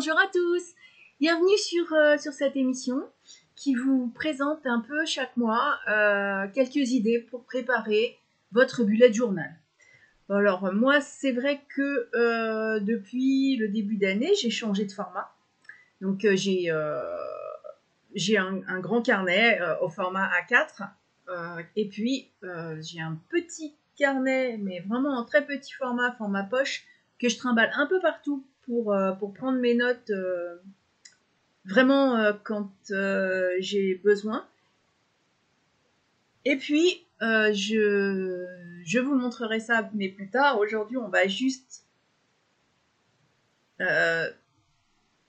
[0.00, 0.62] Bonjour à tous.
[1.18, 3.02] Bienvenue sur, euh, sur cette émission
[3.56, 8.16] qui vous présente un peu chaque mois euh, quelques idées pour préparer
[8.52, 9.50] votre bullet journal.
[10.28, 15.34] Alors moi, c'est vrai que euh, depuis le début d'année, j'ai changé de format.
[16.00, 16.72] Donc j'ai
[18.14, 20.90] j'ai un, un, grand carnet au format A4
[21.74, 22.30] et puis
[22.78, 26.84] j'ai un petit carnet, mais vraiment en très petit format, format poche,
[27.18, 30.56] que je trimballe un peu partout pour, euh, pour prendre mes notes euh,
[31.64, 32.70] vraiment euh, quand
[33.58, 34.46] j'ai besoin.
[36.44, 38.46] Et puis, je,
[38.84, 40.58] je vous montrerai ça, mais plus tard.
[40.60, 41.84] Aujourd'hui, on va juste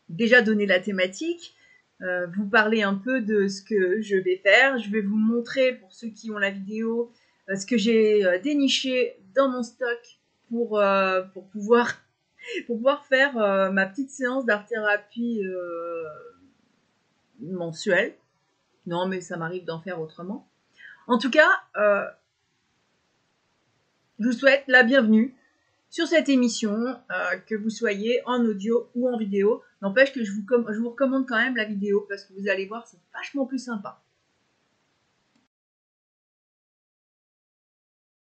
[0.07, 1.55] déjà donner la thématique,
[1.99, 4.77] vous parler un peu de ce que je vais faire.
[4.77, 7.11] Je vais vous montrer, pour ceux qui ont la vidéo,
[7.53, 10.81] ce que j'ai déniché dans mon stock pour,
[11.33, 11.97] pour pouvoir
[12.67, 16.03] pour pouvoir faire euh, ma petite séance d'art-thérapie euh,
[17.41, 18.15] mensuelle.
[18.85, 20.47] Non, mais ça m'arrive d'en faire autrement.
[21.07, 22.05] En tout cas, euh,
[24.19, 25.35] je vous souhaite la bienvenue
[25.89, 26.99] sur cette émission,
[27.47, 29.63] que vous soyez en audio ou en vidéo.
[29.81, 32.67] N'empêche que je vous, je vous recommande quand même la vidéo parce que vous allez
[32.67, 33.99] voir, c'est vachement plus sympa.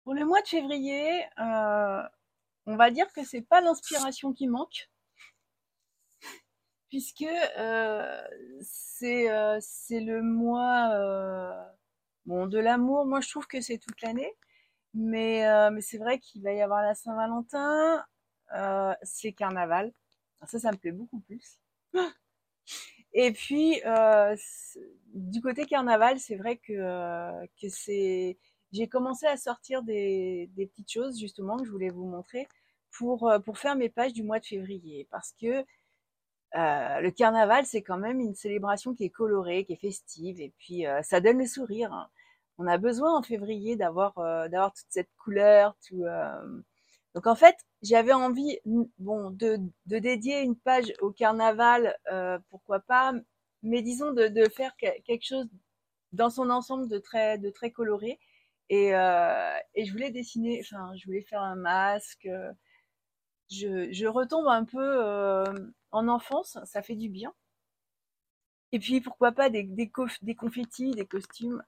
[0.04, 1.24] Pour le mois de février,
[2.66, 4.90] on va dire que c'est pas l'inspiration qui manque,
[6.90, 8.22] puisque euh,
[8.62, 13.06] c'est euh, c'est le mois euh, de l'amour.
[13.06, 14.32] Moi, je trouve que c'est toute l'année,
[14.94, 15.44] mais
[15.82, 18.06] c'est vrai qu'il va y avoir la Saint-Valentin,
[19.04, 19.92] c'est Carnaval.
[20.46, 21.60] Ça, ça me plaît beaucoup plus.
[23.14, 23.82] Et puis,
[25.14, 28.38] du côté carnaval, c'est vrai que c'est
[28.74, 32.48] j'ai commencé à sortir des, petites choses justement que je voulais vous montrer
[32.92, 35.08] pour, euh, pour faire mes pages du mois de février.
[35.12, 35.64] Parce que
[36.56, 40.54] euh, le carnaval, c'est quand même une célébration qui est colorée, qui est festive, et
[40.58, 41.94] puis euh, ça donne le sourire.
[41.94, 42.10] Hein.
[42.58, 44.14] On a besoin en février d'avoir
[44.50, 46.04] d'avoir toute cette couleur, tout.
[47.16, 48.60] Donc en fait, j'avais envie,
[49.00, 49.58] bon, de,
[49.88, 51.98] de dédier une page au carnaval,
[52.50, 53.14] pourquoi pas,
[53.64, 55.48] mais disons de, de faire quelque chose
[56.12, 58.20] dans son ensemble de très de très coloré
[58.70, 62.28] et, euh, et je voulais dessiner, enfin, je voulais faire un masque.
[63.50, 65.44] Je, retombe un peu euh,
[65.92, 67.34] en enfance, ça fait du bien.
[68.72, 69.68] Et puis pourquoi pas des,
[70.36, 71.64] confettis, des costumes.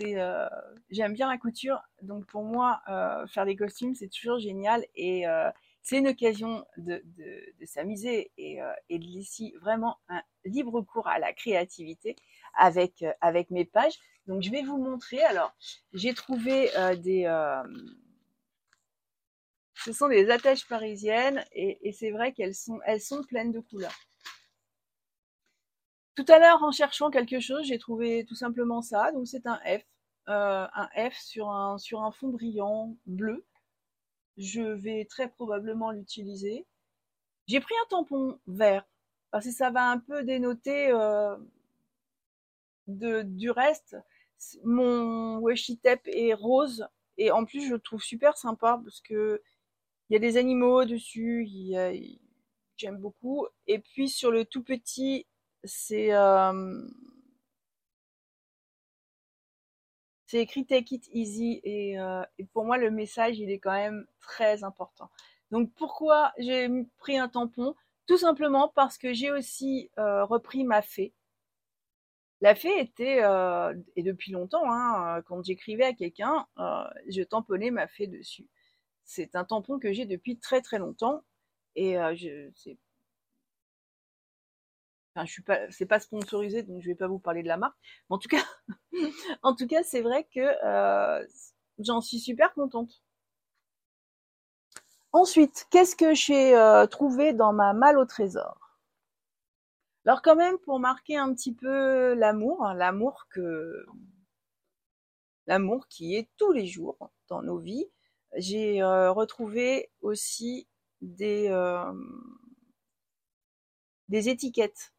[0.00, 0.48] Euh,
[0.88, 2.80] j'aime bien la couture, donc pour moi,
[3.28, 5.24] faire des costumes, c'est toujours génial et
[5.82, 7.02] c'est une occasion de,
[7.64, 12.16] s'amuser et, et de laisser vraiment un libre cours à la créativité
[12.56, 13.98] avec, avec mes pages.
[14.26, 15.22] Donc je vais vous montrer.
[15.24, 15.52] Alors
[15.92, 17.62] j'ai trouvé euh, des, euh,
[19.84, 23.98] ce sont des attaches parisiennes et, c'est vrai qu'elles sont, elles sont pleines de couleurs.
[26.16, 29.10] Tout à l'heure, en cherchant quelque chose, j'ai trouvé tout simplement ça.
[29.12, 29.82] Donc c'est un F,
[30.28, 33.46] euh, un F sur un fond brillant bleu.
[34.36, 36.66] Je vais très probablement l'utiliser.
[37.46, 38.84] J'ai pris un tampon vert
[39.30, 41.36] parce que ça va un peu dénoter euh,
[42.86, 43.96] de, du reste.
[44.64, 46.86] Mon washi tape est rose
[47.18, 49.42] et en plus je le trouve super sympa parce que
[50.08, 51.48] il y a des animaux dessus,
[52.76, 53.46] j'aime beaucoup.
[53.68, 55.26] Et puis sur le tout petit,
[55.62, 56.82] c'est euh,
[60.26, 63.72] c'est écrit Take it easy et, euh, et, pour moi le message il est quand
[63.72, 65.10] même très important.
[65.50, 67.74] Donc pourquoi j'ai pris un tampon?
[68.10, 71.14] Tout simplement parce que j'ai aussi euh, repris ma fée.
[72.40, 77.70] La fée était, euh, et depuis longtemps, hein, quand j'écrivais à quelqu'un, euh, je tamponnais
[77.70, 78.48] ma fée dessus.
[79.04, 81.22] C'est un tampon que j'ai depuis très très longtemps
[81.76, 82.78] et euh, je c'est
[85.14, 87.58] enfin je suis pas c'est pas sponsorisé donc je vais pas vous parler de la
[87.58, 88.42] marque en tout cas
[89.42, 91.24] en tout cas c'est vrai que euh,
[91.78, 93.02] j'en suis super contente
[95.12, 98.78] ensuite qu'est-ce que j'ai euh, trouvé dans ma malle au trésor?
[100.06, 103.86] Alors quand même pour marquer un petit peu l'amour hein, l'amour que
[105.46, 107.90] l'amour qui est tous les jours dans nos vies
[108.36, 110.68] j'ai euh, retrouvé aussi
[111.00, 111.92] des, euh,
[114.08, 114.92] des étiquettes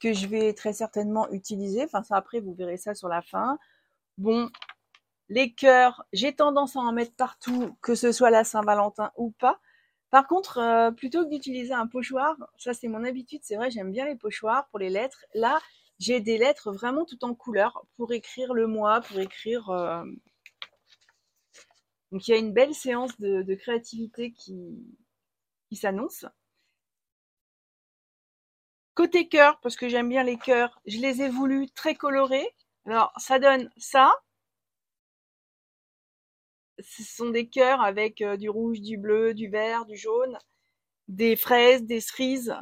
[0.00, 1.84] que je vais très certainement utiliser.
[1.84, 3.58] Enfin, ça après, vous verrez ça sur la fin.
[4.18, 4.50] Bon,
[5.28, 9.60] les cœurs, j'ai tendance à en mettre partout, que ce soit la Saint-Valentin ou pas.
[10.10, 13.90] Par contre, euh, plutôt que d'utiliser un pochoir, ça c'est mon habitude, c'est vrai, j'aime
[13.92, 15.24] bien les pochoirs pour les lettres.
[15.34, 15.60] Là,
[15.98, 20.04] j'ai des lettres vraiment tout en couleur pour écrire le mois, pour écrire euh,
[22.12, 24.78] donc il y a une belle séance de, de créativité qui,
[25.68, 26.26] qui s'annonce.
[28.94, 32.48] côté cœur, parce que j'aime bien les cœurs, je les ai voulus très colorés.
[32.86, 34.12] Alors, ça donne ça.
[36.84, 40.38] Ce sont des cœurs avec euh, du rouge, du bleu, du vert, du jaune,
[41.08, 42.54] des fraises, des cerises.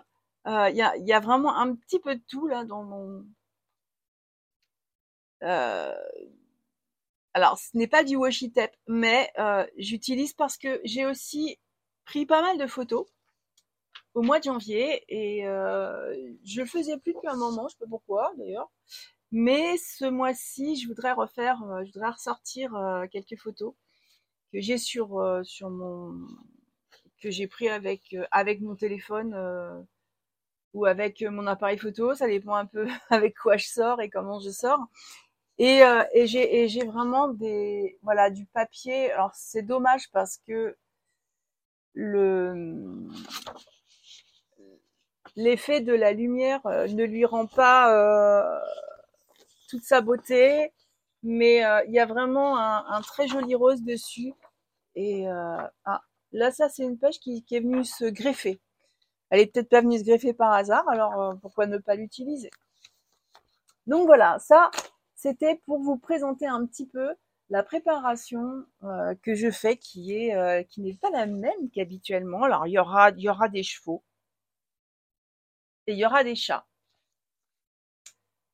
[0.47, 3.25] Euh, il y, a, vraiment un petit peu de tout là dans mon.
[5.43, 5.95] Euh,
[7.35, 9.33] alors, ce n'est pas du washi tape, mais
[9.77, 11.59] j'utilise parce que j'ai aussi
[12.05, 13.07] pris pas mal de photos
[14.15, 17.89] au mois de janvier et je le faisais plus depuis un moment, je sais pas
[17.89, 18.71] pourquoi d'ailleurs.
[19.31, 22.73] Mais ce mois-ci, je voudrais refaire, je voudrais ressortir
[23.11, 23.75] quelques photos
[24.53, 26.15] que j'ai sur euh, sur mon
[27.21, 29.35] que j'ai pris avec avec mon téléphone
[30.75, 34.41] ou avec mon appareil photo, ça dépend un peu avec quoi je sors et comment
[34.41, 34.81] je sors.
[35.59, 35.83] Et,
[36.15, 39.13] et j'ai vraiment des voilà du papier.
[39.13, 40.77] Alors c'est dommage parce que
[41.95, 43.07] le
[45.37, 48.59] l'effet de la lumière euh, ne lui rend pas euh,
[49.69, 50.73] toute sa beauté,
[51.23, 54.33] mais euh, il y a vraiment un, très joli rose dessus.
[54.95, 56.03] Et ah,
[56.33, 58.61] là, ça, c'est une pêche qui, est venue se greffer.
[59.31, 62.51] Elle est peut-être pas venue se greffer par hasard, alors pourquoi ne pas l'utiliser?
[63.87, 64.71] Donc voilà, ça,
[65.15, 67.15] c'était pour vous présenter un petit peu
[67.51, 68.65] la préparation
[69.23, 70.31] que je fais, qui
[70.79, 72.45] n'est pas la même qu'habituellement.
[72.45, 74.03] Alors il y aura il y aura des chevaux,
[75.87, 76.67] et il y aura des chats.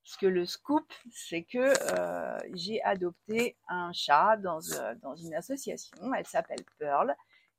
[0.08, 5.34] Parce que le scoop, c'est que euh, j'ai adopté un chat dans, euh, dans une
[5.34, 6.14] association.
[6.14, 7.14] Elle s'appelle Pearl.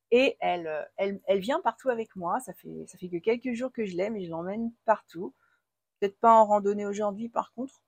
[0.10, 2.40] Et elle, euh, elle, elle, vient partout avec moi.
[2.40, 5.36] Ça fait, ça fait que quelques jours que je l'aime et je l'emmène partout.
[6.00, 7.84] Peut-être pas en randonnée aujourd'hui, par contre.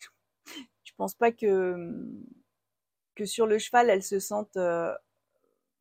[0.84, 1.94] je pense pas que,
[3.14, 4.56] que sur le cheval, elle se sente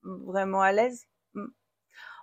[0.03, 1.07] vraiment à l'aise.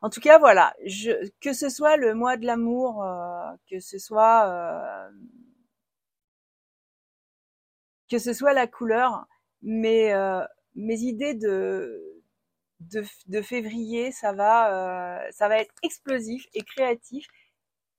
[0.04, 3.98] En tout cas, voilà, je, que ce soit le mois de l'amour, euh, que ce
[3.98, 5.10] soit euh,
[8.10, 9.26] que ce soit la couleur,
[9.62, 12.22] mais euh, mes idées de,
[12.80, 17.26] de, février, ça va ça va être explosif et créatif.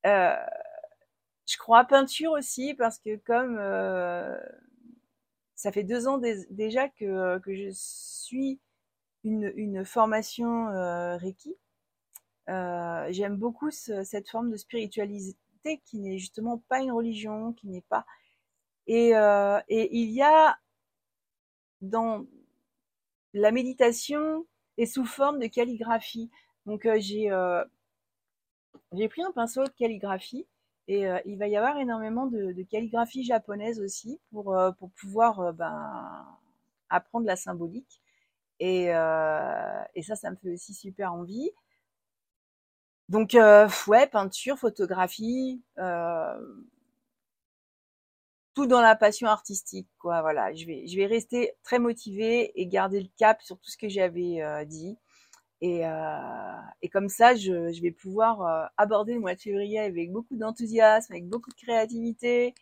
[0.03, 3.57] je crois à peinture aussi parce que comme
[5.55, 6.19] ça fait deux ans
[6.49, 8.59] déjà que, que je suis
[9.23, 10.67] une, une formation
[11.17, 11.55] Reiki
[12.49, 15.35] euh, j'aime beaucoup cette forme de spiritualité
[15.85, 18.05] qui n'est justement pas une religion, qui n'est pas.
[18.87, 20.57] Et, euh, et il y a
[21.81, 22.25] dans
[23.33, 24.47] la méditation
[24.77, 26.31] et sous forme de calligraphie.
[26.65, 27.29] Donc euh, j'ai
[28.93, 30.47] j'ai pris un pinceau de calligraphie
[30.87, 36.25] et il va y avoir énormément de, de calligraphie japonaise aussi pour pour pouvoir ben,
[36.89, 38.01] apprendre la symbolique.
[38.59, 41.51] Et, et ça, ça me fait aussi super envie.
[43.09, 46.39] Donc euh, ouais, peinture, photographie, euh,
[48.55, 50.21] tout dans la passion artistique, quoi.
[50.21, 53.77] Voilà, je vais, je vais rester très motivée et garder le cap sur tout ce
[53.77, 54.97] que j'avais euh, dit.
[55.61, 55.81] Et,
[56.81, 61.13] et comme ça, je, je vais pouvoir aborder le mois de février avec beaucoup d'enthousiasme,
[61.13, 62.53] avec beaucoup de créativité.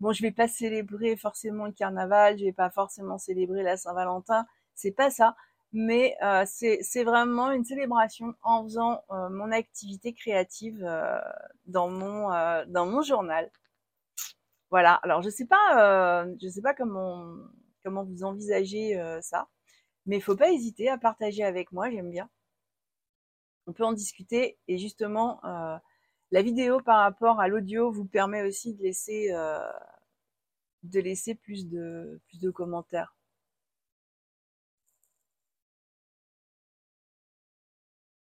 [0.00, 4.46] Bon, je vais pas célébrer forcément le carnaval, je vais pas forcément célébrer la Saint-Valentin,
[4.74, 5.36] c'est pas ça
[5.72, 11.18] mais euh, c'est vraiment une célébration en faisant euh, mon activité créative euh,
[11.66, 12.28] dans mon
[12.66, 13.50] dans mon journal.
[14.70, 14.94] Voilà.
[15.02, 17.26] Alors je sais pas je sais pas comment
[17.84, 19.48] comment vous envisagez ça,
[20.06, 21.90] mais il faut pas hésiter à partager avec moi.
[21.90, 22.28] J'aime bien.
[23.66, 25.40] On peut en discuter et justement
[26.32, 29.30] la vidéo par rapport à l'audio vous permet aussi de laisser
[30.82, 33.14] de laisser plus de plus de commentaires.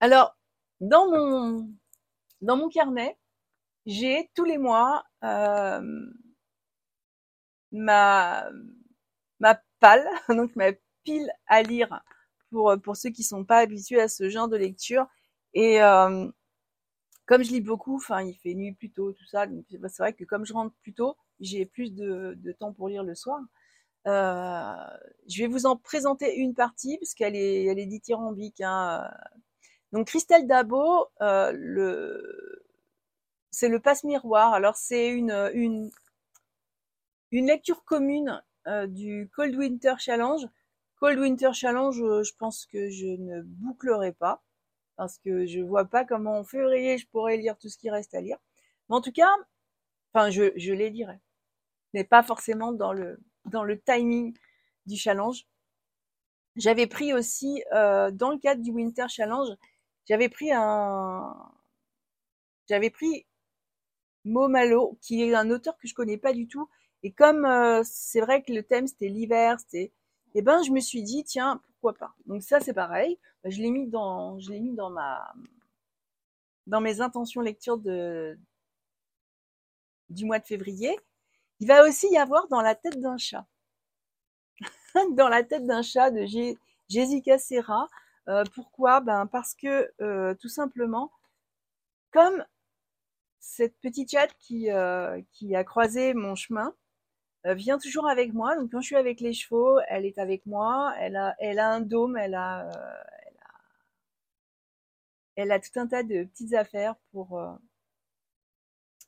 [0.00, 0.36] Alors,
[0.80, 1.68] dans mon,
[2.40, 3.18] dans mon carnet,
[3.86, 5.82] j'ai tous les mois euh,
[7.72, 8.48] ma,
[9.40, 10.72] ma palle, donc ma
[11.04, 12.02] pile à lire
[12.50, 15.06] pour, ceux qui sont pas habitués à ce genre de lecture.
[15.54, 16.28] Et euh,
[17.26, 19.46] comme je lis beaucoup, il fait nuit plus tôt, tout ça.
[19.70, 23.14] c'est vrai que comme je rentre plus tôt, j'ai plus de, temps pour lire le
[23.14, 23.40] soir.
[24.06, 24.72] Euh,
[25.28, 28.60] je vais vous en présenter une partie parce qu'elle est, elle est dithyrambique.
[28.62, 29.08] Hein,
[29.92, 32.22] donc Christelle Dabo, euh,
[33.50, 34.52] c'est le passe-miroir.
[34.54, 35.90] Alors c'est une,
[37.30, 40.46] une lecture commune euh, du Cold Winter Challenge.
[40.96, 44.42] Cold Winter Challenge, euh, je pense que je ne bouclerai pas
[44.96, 48.14] parce que je vois pas comment en février je pourrais lire tout ce qui reste
[48.14, 48.38] à lire.
[48.88, 49.30] Mais en tout cas,
[50.12, 51.18] enfin je, je les lirai,
[51.94, 54.36] mais pas forcément dans le dans le timing
[54.86, 55.46] du challenge.
[56.56, 59.48] J'avais pris aussi euh, dans le cadre du Winter Challenge,
[60.06, 61.34] j'avais pris un,
[62.68, 63.26] j'avais pris
[64.24, 66.68] Momalo, qui est un auteur que je connais pas du tout.
[67.02, 69.92] Et comme euh, c'est vrai que le thème c'était l'hiver, c'était,
[70.34, 72.14] eh ben je me suis dit tiens pourquoi pas.
[72.26, 75.32] Donc ça c'est pareil, je l'ai mis dans, je l'ai mis dans ma,
[76.66, 78.38] dans mes intentions lecture de
[80.10, 80.98] du mois de février.
[81.60, 83.46] Il va aussi y avoir dans la tête d'un chat,
[85.12, 86.26] dans la tête d'un chat de
[86.88, 87.88] Jessica Serra.
[88.28, 89.00] Euh, pourquoi?
[89.00, 91.12] Ben parce que euh, tout simplement,
[92.12, 92.44] comme
[93.40, 94.68] cette petite chatte qui,
[95.32, 96.74] qui a croisé mon chemin
[97.44, 98.56] vient toujours avec moi.
[98.56, 100.94] Donc quand je suis avec les chevaux, elle est avec moi.
[100.98, 103.06] Elle a, elle a un dôme, elle a, a,
[105.36, 107.40] elle a tout un tas de petites affaires pour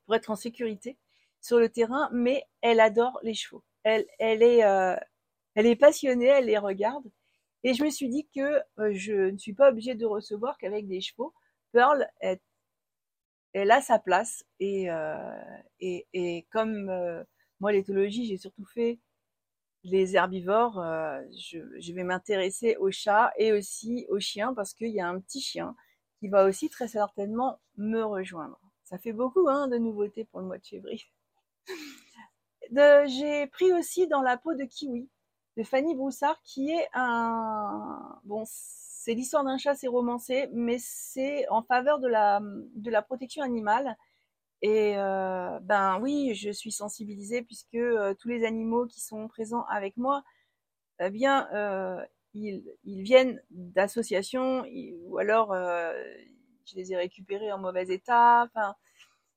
[0.04, 0.99] pour être en sécurité
[1.40, 3.64] sur le terrain, mais elle adore les chevaux.
[3.84, 4.60] Elle, elle est,
[5.54, 7.10] elle est passionnée, elle les regarde.
[7.62, 10.87] Et je me suis dit que euh, je ne suis pas obligée de recevoir qu'avec
[10.88, 11.34] des chevaux.
[11.72, 12.40] Pearl, elle,
[13.52, 14.44] elle a sa place.
[14.60, 15.16] Et, euh,
[15.78, 17.22] et, et comme euh,
[17.60, 18.98] moi, l'éthologie, j'ai surtout fait
[19.84, 25.00] les herbivores, euh, je, vais m'intéresser aux chats et aussi aux chiens parce qu'il y
[25.00, 25.74] a un petit chien
[26.18, 28.60] qui va aussi très certainement me rejoindre.
[28.84, 31.04] Ça fait beaucoup hein, de nouveautés pour le mois de février.
[33.06, 35.08] J'ai pris aussi dans la peau de kiwi
[35.56, 41.48] de Fanny Broussard, qui est un bon, c'est l'histoire d'un chat, c'est romancé, mais c'est
[41.48, 43.96] en faveur de la de la protection animale.
[44.62, 49.64] Et euh, ben oui, je suis sensibilisée puisque euh, tous les animaux qui sont présents
[49.70, 50.22] avec moi,
[51.00, 54.64] eh bien, euh, ils, viennent d'associations
[55.04, 55.54] ou alors
[56.66, 58.44] je les ai récupérés en mauvais état.
[58.44, 58.74] Enfin,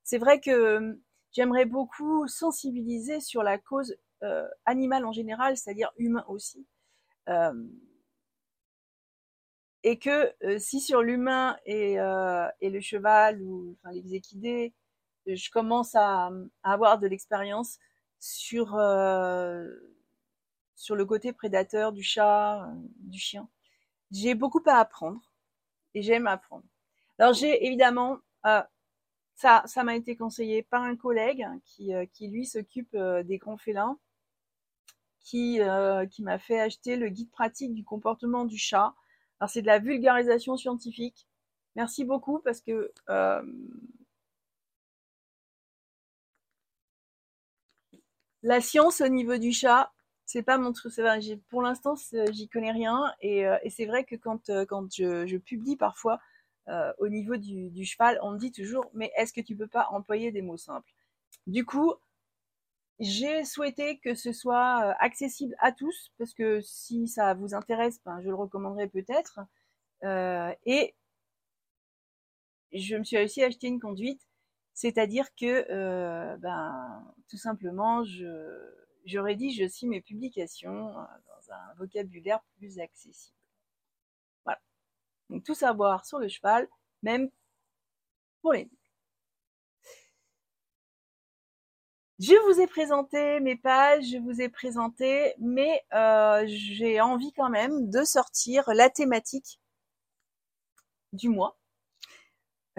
[0.04, 1.00] c'est vrai que
[1.32, 6.68] j'aimerais beaucoup sensibiliser sur la cause euh, animal en général, c'est-à-dire humain aussi.
[9.84, 14.74] Et que si sur l'humain et, le cheval ou les équidés,
[15.26, 16.32] je commence à,
[16.64, 17.80] avoir de l'expérience
[18.20, 18.68] sur,
[20.76, 22.68] sur le côté prédateur du chat,
[23.00, 23.48] du chien.
[24.12, 25.22] J'ai beaucoup à apprendre
[25.94, 26.66] et j'aime apprendre.
[27.20, 28.18] Alors j'ai évidemment
[29.36, 33.98] ça, ça m'a été conseillé par un collègue qui, qui lui s'occupe des grands félins
[35.24, 38.94] qui, euh, qui m'a fait acheter le guide pratique du comportement du chat.
[39.40, 41.28] Alors c'est de la vulgarisation scientifique.
[41.76, 42.92] Merci beaucoup parce que
[48.44, 49.92] la science au niveau du chat,
[50.26, 50.94] c'est pas mon truc.
[51.50, 51.96] Pour l'instant,
[52.32, 54.66] j'y connais rien et, euh, et c'est vrai que quand, euh,
[55.28, 56.20] je, publie parfois
[56.70, 59.88] euh, au niveau du, cheval, on me dit toujours mais est-ce que tu peux pas
[59.92, 60.92] employer des mots simples?
[61.48, 61.94] Du coup,
[63.00, 68.22] j'ai souhaité que ce soit accessible à tous, parce que si ça vous intéresse, ben,
[68.22, 69.40] je le recommanderais peut-être.
[70.66, 70.96] Et
[72.72, 74.22] je me suis réussi à acheter une conduite,
[74.74, 78.74] c'est-à-dire que, euh, ben, tout simplement, je,
[79.06, 83.38] je rédige aussi mes publications euh, dans un vocabulaire plus accessible.
[84.46, 84.60] Voilà.
[85.30, 86.68] Donc tout savoir sur le cheval,
[87.04, 87.30] même
[88.42, 88.70] pour les
[92.20, 97.50] Je vous ai présenté mes pages, je vous ai présenté, mais euh, j'ai envie quand
[97.50, 99.60] même de sortir la thématique
[101.12, 101.58] du mois.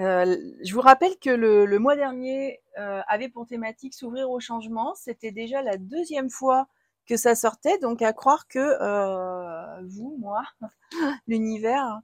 [0.01, 4.95] Euh, je vous rappelle que le, mois dernier euh, avait pour thématique s'ouvrir au changement.
[4.97, 6.67] C'était déjà la deuxième fois
[7.07, 10.43] que ça sortait, donc à croire que euh, vous, moi,
[11.27, 12.01] l'univers,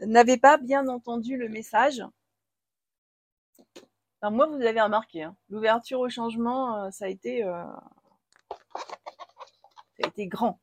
[0.00, 2.02] n'avez pas bien entendu le message.
[4.22, 7.80] Alors moi, vous avez remarqué, hein, l'ouverture au changement, ça a été, ça
[10.04, 10.58] a été grand.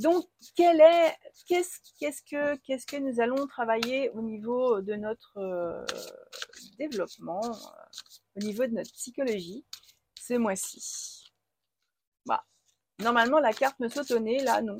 [0.00, 0.26] Donc,
[0.56, 1.14] quel est,
[1.46, 5.84] qu'est-ce, qu'est-ce que, nous allons travailler au niveau de notre euh,
[6.78, 7.42] développement,
[8.34, 9.66] au niveau de notre psychologie,
[10.18, 11.30] ce mois-ci?
[12.24, 12.42] Bah,
[12.98, 14.78] normalement, la carte me saute là, non.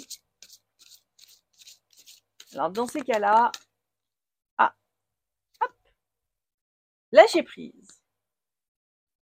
[2.54, 3.52] Alors, dans ces cas-là,
[7.12, 8.00] Lâcher prise.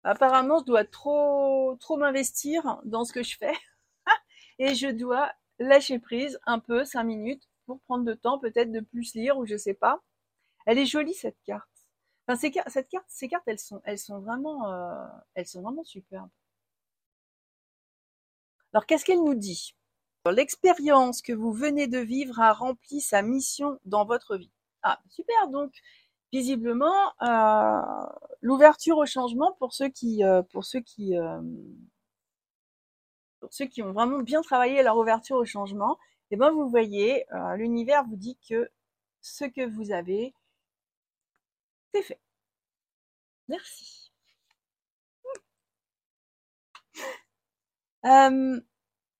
[0.02, 3.56] Apparemment, je dois trop, trop m'investir dans ce que je fais.
[4.58, 8.80] et je dois lâcher prise un peu, cinq minutes, pour prendre le temps peut-être de
[8.80, 10.02] plus lire ou je sais pas.
[10.66, 11.68] Elle est jolie cette carte.
[12.26, 15.84] Enfin, ces, cette carte, ces cartes, elles sont, elles sont vraiment, euh, elles sont vraiment
[15.84, 16.30] superbes.
[18.72, 19.74] Alors, qu'est-ce qu'elle nous dit?
[20.26, 24.50] L'expérience que vous venez de vivre a rempli sa mission dans votre vie.
[24.82, 25.48] Ah, super.
[25.48, 25.72] Donc,
[26.32, 27.80] visiblement euh,
[28.42, 31.16] l'ouverture au changement pour ceux qui euh, pour ceux qui
[33.40, 35.98] pour ceux qui ont vraiment bien travaillé leur ouverture au changement,
[36.30, 38.70] et ben vous voyez, euh, l'univers vous dit que
[39.20, 40.34] ce que vous avez,
[41.94, 42.20] c'est fait.
[43.48, 44.10] Merci.
[48.04, 48.06] Hmm.
[48.06, 48.60] Euh,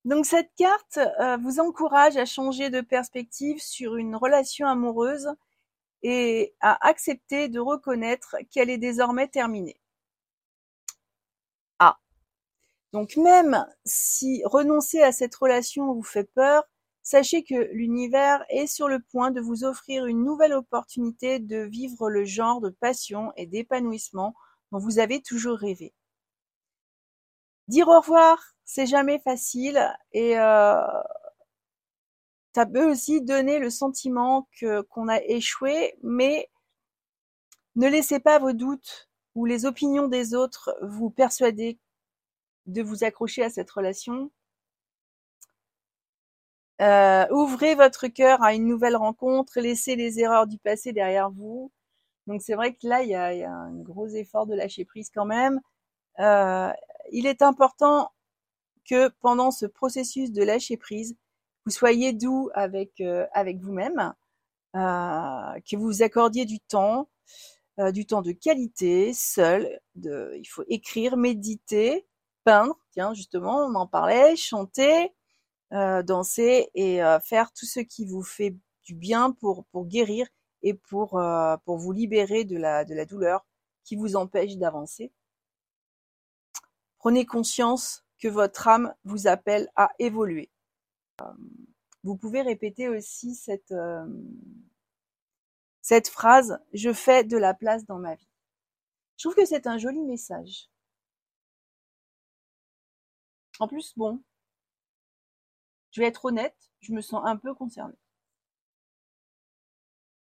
[0.04, 5.28] donc cette carte euh, vous encourage à changer de perspective sur une relation amoureuse
[6.02, 9.80] et à accepter de reconnaître qu'elle est désormais terminée.
[12.92, 16.64] Donc même si renoncer à cette relation vous fait peur,
[17.02, 22.10] sachez que l'univers est sur le point de vous offrir une nouvelle opportunité de vivre
[22.10, 24.34] le genre de passion et d'épanouissement
[24.72, 25.94] dont vous avez toujours rêvé.
[27.68, 30.80] Dire au revoir, c'est jamais facile et euh,
[32.54, 34.48] ça peut aussi donner le sentiment
[34.88, 36.50] qu'on a échoué, mais
[37.76, 41.78] ne laissez pas vos doutes ou les opinions des autres vous persuader
[42.68, 44.30] de vous accrocher à cette relation.
[46.80, 51.72] Euh, ouvrez votre cœur à une nouvelle rencontre, laissez les erreurs du passé derrière vous.
[52.28, 55.24] Donc c'est vrai que là, il y a, un gros effort de lâcher prise quand
[55.24, 55.60] même.
[56.20, 56.70] Euh,
[57.10, 58.12] il est important
[58.88, 61.16] que pendant ce processus de lâcher prise,
[61.64, 63.26] vous soyez doux avec euh,
[63.60, 64.14] vous-même,
[64.74, 67.08] que vous accordiez du temps,
[67.92, 69.80] du temps de qualité, seul.
[69.96, 72.06] Il faut écrire, méditer,
[72.44, 72.78] peindre.
[72.92, 75.12] Tiens, justement, on en parlait, chanter,
[75.70, 80.26] danser et faire tout ce qui vous fait du bien pour guérir
[80.62, 81.20] et pour
[81.64, 83.44] pour vous libérer de la douleur
[83.84, 85.12] qui vous empêche d'avancer.
[86.98, 90.50] Prenez conscience que votre âme vous appelle à évoluer.
[92.04, 94.06] Vous pouvez répéter aussi cette, euh,
[95.80, 98.28] cette phrase Je fais de la place dans ma vie.
[99.16, 100.68] Je trouve que c'est un joli message.
[103.60, 104.22] En plus, bon,
[105.90, 107.98] je vais être honnête, je me sens un peu concernée.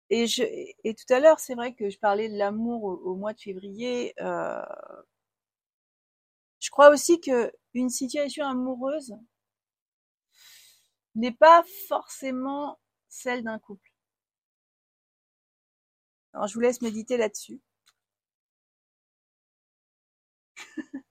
[0.10, 4.14] Et, tout à l'heure, c'est vrai que je parlais de l'amour au, mois de février.
[4.22, 4.62] Euh,
[6.60, 9.16] je crois aussi que une situation amoureuse
[11.16, 12.80] n'est pas forcément
[13.10, 13.92] celle d'un couple.
[16.34, 17.62] Alors je vous laisse méditer là-dessus.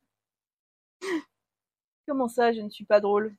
[2.11, 3.37] Comment ça, je ne suis pas drôle?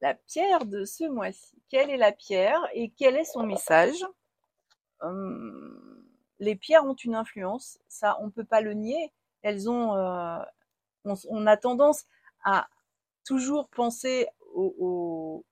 [0.00, 1.60] La pierre de ce mois-ci.
[1.68, 4.06] Quelle est la pierre et quel est son message?
[5.00, 6.06] Hum,
[6.38, 9.12] Les pierres ont une influence, ça on ne peut pas le nier.
[9.42, 10.38] Elles ont, euh,
[11.04, 12.04] on, a tendance
[12.44, 12.68] à
[13.24, 15.44] toujours penser au,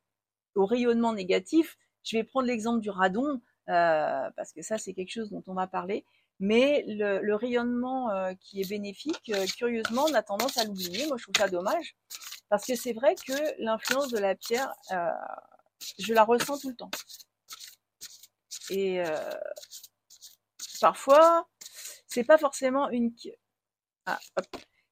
[0.55, 1.77] rayonnement négatif.
[2.05, 5.67] Je vais prendre l'exemple du radon, parce que ça, c'est quelque chose dont on va
[5.67, 6.05] parler.
[6.41, 11.07] Mais le, rayonnement euh, qui est bénéfique, euh, curieusement, on a tendance à l'oublier.
[11.07, 11.97] Moi, je trouve ça dommage.
[12.49, 14.73] Parce que c'est vrai que l'influence de la pierre,
[15.99, 16.91] je la ressens tout le temps.
[18.71, 19.03] Et
[20.81, 21.49] parfois,
[22.07, 23.13] c'est pas forcément une...
[24.07, 24.19] Ah,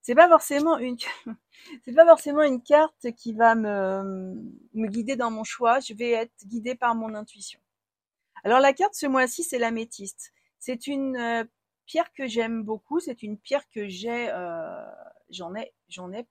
[0.00, 0.96] c'est pas forcément une
[1.85, 4.35] c'est pas forcément une carte qui va me,
[4.74, 5.80] me guider dans mon choix.
[5.80, 7.61] Je vais être guidée par mon intuition.
[8.44, 10.33] Alors la carte ce mois-ci, c'est l'améthyste.
[10.59, 11.44] C'est une euh,
[11.87, 13.00] pierre que j'aime beaucoup.
[13.00, 14.85] C'est une pierre que j'ai, euh,
[15.31, 16.26] j'en ai, j'en ai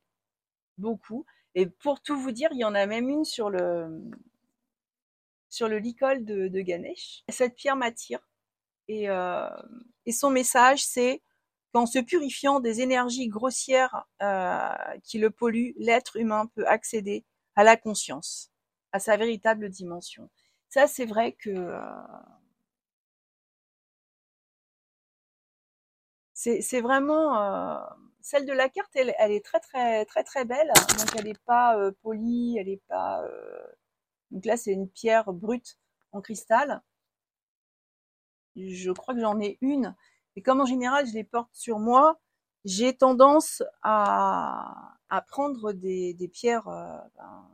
[0.77, 1.25] beaucoup.
[1.55, 4.01] Et pour tout vous dire, il y en a même une sur le
[5.49, 7.23] sur le licol de, Ganesh.
[7.29, 8.21] Cette pierre m'attire.
[8.87, 9.49] Et, euh,
[10.05, 11.21] et son message, c'est
[11.73, 17.63] qu'en se purifiant des énergies grossières euh, qui le polluent, l'être humain peut accéder à
[17.63, 18.49] la conscience,
[18.93, 20.29] à sa véritable dimension.
[20.71, 21.81] Ça, c'est vrai que euh,
[26.33, 27.77] c'est vraiment euh,
[28.21, 28.89] celle de la carte.
[28.95, 30.71] Elle, elle, est très très très très belle.
[30.97, 33.21] Donc elle n'est pas euh, polie, elle n'est pas.
[33.23, 33.63] Euh,
[34.31, 35.77] donc là, c'est une pierre brute
[36.13, 36.81] en cristal.
[38.55, 39.93] Je crois que j'en ai une
[40.37, 42.19] et comme en général, je les porte sur moi,
[42.65, 47.49] j'ai tendance à, à prendre des, des pierres euh, ben,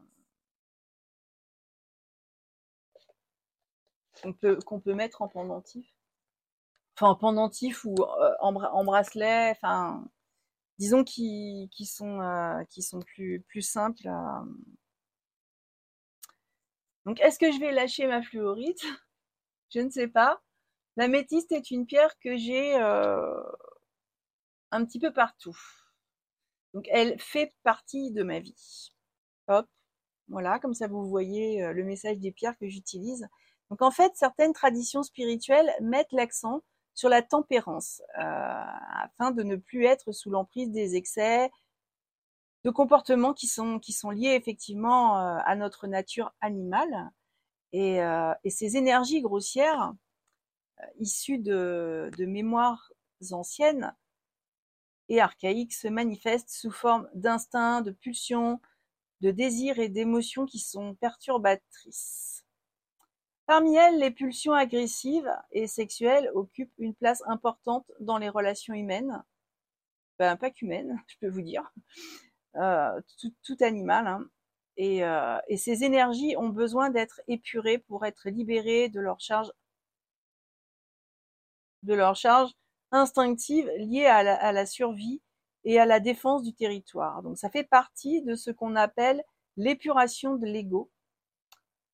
[4.34, 5.88] qu'on peut, mettre en pendentif.
[6.96, 9.52] Enfin, en pendentif ou euh, en, bracelet.
[9.52, 10.06] Enfin,
[10.80, 14.10] disons qui, sont, euh, sont plus, plus simples.
[17.06, 18.86] Donc, est-ce que je vais lâcher ma fluorite?
[19.70, 20.42] Je ne sais pas.
[20.96, 23.44] La métiste est une pierre que j'ai euh,
[24.72, 25.58] un petit peu partout.
[26.74, 28.92] Donc elle fait partie de ma vie.
[29.48, 29.68] Hop,
[30.28, 33.28] voilà, comme ça vous voyez le message des pierres que j'utilise.
[33.69, 36.62] Donc en fait, certaines traditions spirituelles mettent l'accent
[36.93, 41.51] sur la tempérance, euh, afin de ne plus être sous l'emprise des excès,
[42.63, 47.12] de comportements qui sont, qui sont liés effectivement à notre nature animale.
[47.71, 47.99] Et,
[48.43, 49.93] et ces énergies grossières,
[50.99, 52.91] issus de, de mémoires
[53.32, 53.95] anciennes
[55.10, 58.60] et archaïques se manifestent sous forme d'instincts, de pulsions,
[59.21, 62.45] de désirs et d'émotions qui sont perturbatrices.
[63.48, 69.24] Parmi elles, les pulsions agressives et sexuelles occupent une place importante dans les relations humaines.
[70.20, 71.74] Ben, pas qu'humaines, je peux vous dire.
[72.56, 73.02] Euh,
[73.44, 74.06] tout, animal.
[74.08, 74.26] Hein.
[74.80, 79.52] Euh, et, ces énergies ont besoin d'être épurées pour être libérées de leur charge
[81.84, 82.52] de leur charge
[82.92, 85.22] instinctive liée à la, survie
[85.64, 87.24] et à la défense du territoire.
[87.24, 89.24] Donc ça fait partie de ce qu'on appelle
[89.56, 90.92] l'épuration de l'ego.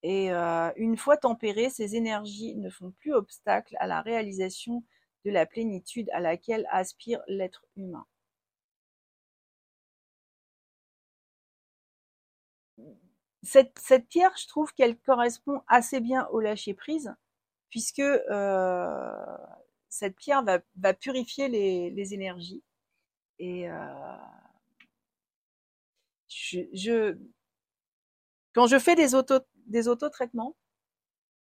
[0.03, 4.83] Et euh, une fois tempérées, ces énergies ne font plus obstacle à la réalisation
[5.25, 8.05] de la plénitude à laquelle aspire l'être humain.
[13.43, 17.13] Cette, pierre, je trouve qu'elle correspond assez bien au lâcher prise,
[17.69, 19.37] puisque euh,
[19.89, 20.43] cette pierre
[20.75, 22.63] va, purifier les, énergies.
[23.39, 24.17] Et euh,
[28.53, 30.55] quand je fais des auto des autotraitements,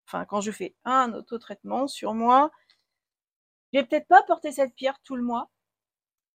[0.07, 2.51] enfin quand je fais un autotraitement sur moi,
[3.73, 5.49] je vais peut-être pas porter cette pierre tout le mois,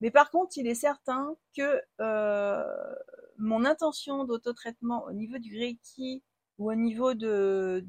[0.00, 2.94] mais par contre, il est certain que euh,
[3.38, 6.22] mon intention d'autotraitement au niveau du Reiki
[6.58, 7.84] ou au niveau de,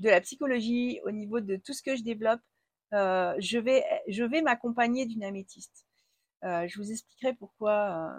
[0.00, 2.40] de la psychologie, au niveau de tout ce que je développe,
[2.92, 5.86] euh, je vais, je vais m'accompagner d'une améthyste.
[6.44, 8.14] Euh, je vous expliquerai pourquoi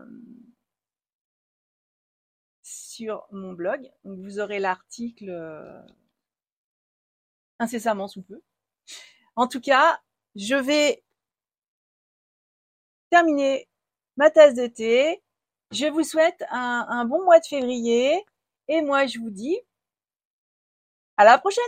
[2.91, 3.89] sur mon blog.
[4.03, 5.81] Vous aurez l'article euh,
[7.59, 8.41] incessamment sous peu.
[9.35, 10.01] En tout cas,
[10.35, 11.03] je vais
[13.09, 13.69] terminer
[14.17, 15.21] ma thèse de thé.
[15.71, 18.25] Je vous souhaite un bon mois de février
[18.67, 19.57] et moi je vous dis
[21.15, 21.63] à la prochaine